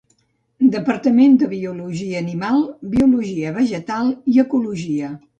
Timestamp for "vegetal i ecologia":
3.59-5.11